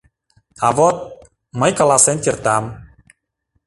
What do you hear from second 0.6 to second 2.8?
—А вот... мый каласен кертам.